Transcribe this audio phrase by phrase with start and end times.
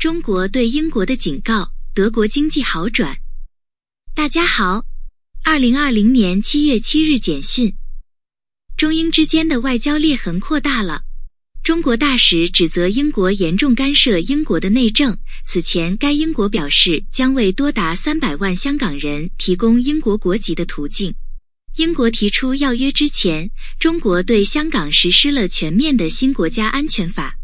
[0.00, 3.14] 中国对英国的警告，德国经济好转。
[4.14, 4.82] 大家好，
[5.44, 7.70] 二零二零年七月七日简讯：
[8.78, 11.02] 中英之间的外交裂痕扩大了。
[11.62, 15.14] 中国大使指责英国严重干涉英国的内政。
[15.44, 21.14] 此前，该英国表示将为多达三百万香港人提供英国国籍的途径。
[21.76, 27.36] 英国提出要约之前，中国对香港实施了全面的新国家安全法。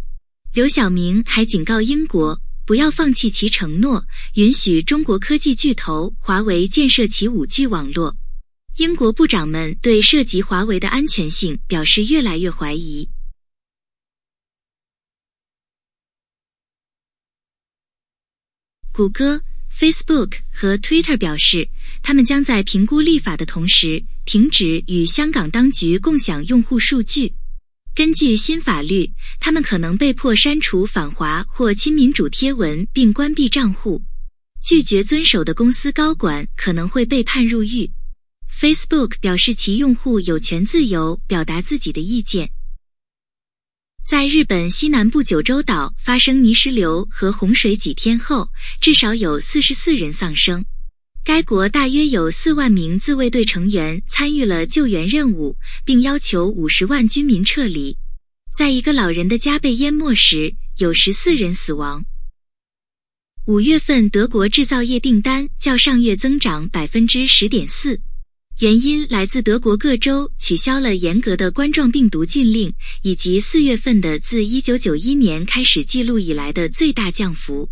[0.55, 8.17] 刘晓明还警告英国不要放弃其承诺，允许中国科技巨头华为建设其五 G 网络。
[8.79, 13.09] 英国部长们对涉及华为的安全性表示越来越怀疑。
[18.93, 19.41] 谷歌、
[19.73, 21.69] Facebook 和 Twitter 表示，
[22.03, 27.33] 他们将在评估立法的同时，停止与香港当局共享用户数据。
[27.97, 29.11] 根据新法律，
[29.41, 34.03] 他们可能被迫删除反华或亲民主贴文，并关闭账户。
[34.63, 37.91] 拒绝遵守的公司高管可能会被判入狱。
[38.61, 42.51] Facebook 表示，其用户有权自由表达自己的意见。
[44.05, 48.47] 在日本西南部九州岛发生泥石流和洪水几天后，
[48.79, 50.63] 至少有四十四人丧生。
[51.27, 57.97] 该国大约有四万名自卫队成员参与了救援任务，并要求五十万居民撤离。
[58.55, 62.05] 在一个老人的家被淹没时，有十四人死亡。
[63.47, 68.01] 五月份德国制造业订单较上月增长百分之十点四。
[68.61, 72.73] 原因来自德国各州取消了严格的冠状病毒禁令，
[73.03, 77.69] 以及四月份的自一九九一年开始记录以来的最大降幅。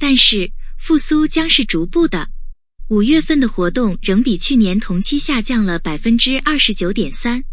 [0.00, 2.28] 但是复苏将是逐步的。
[2.88, 7.44] 五月份的活动仍比去年同期下降了百分之二十九点三。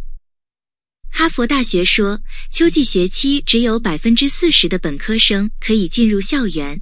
[1.11, 2.21] 哈佛大学说，
[2.53, 6.81] 秋季学期只有百分之四十的本科生可以进入校园。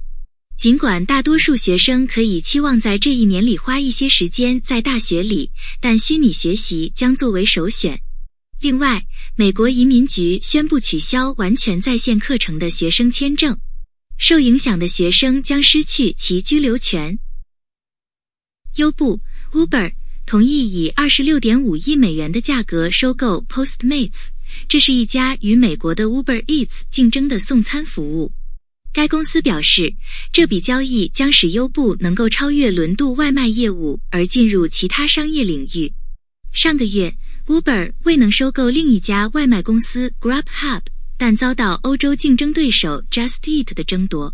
[0.56, 5.50] 尽管大多数学生可以期望在这一年里花一些时间在大学里，
[5.80, 8.00] 但虚拟学习将作为首选。
[8.60, 13.58] 另外，美国移民局宣布取消完全在线课程的学生签证，
[14.16, 17.18] 受影响的学生将失去其居留权。
[18.76, 19.20] 优步
[19.52, 19.92] Uber
[20.26, 24.28] 同意以二十六点五亿美元的价格收购 Postmates，
[24.68, 28.32] 这是一家与美国的 Uber Eats 竞争的送餐服务。
[28.92, 29.92] 该公司表示，
[30.32, 35.92] 这笔交易将使优步能够超越轮渡外卖业务而进入其他商业领域。
[36.52, 37.12] 上个月
[37.46, 40.82] ，Uber 未能收购另一家外卖公司 Grubhub，
[41.18, 44.32] 但遭到欧洲竞争对手 Just Eat 的争夺。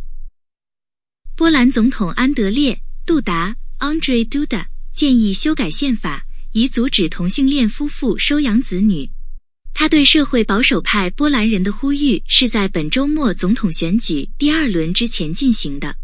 [1.35, 2.75] 波兰总统安德烈·
[3.07, 9.11] 杜达 （Andrzej Duda） 建议修改宪法，以阻止同性恋夫妇收养子女。
[9.73, 15.97] 他对社会保守派波兰人的呼吁是在本周末总统选举第二轮之前进行的。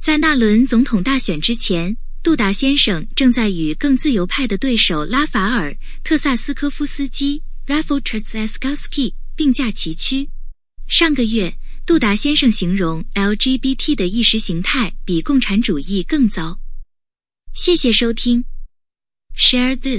[0.00, 5.70] 在那轮总统大选之前，杜达先生正在与更自由派的对手拉法尔·
[6.02, 10.28] 特萨斯科夫斯基 （Rafał Trzaskowski） 并驾齐驱。
[10.86, 16.60] 上个月，杜达先生形容 LGBT 的意识形态比共产主义更糟。
[17.54, 18.44] 谢谢收听
[19.36, 19.92] ，Share this。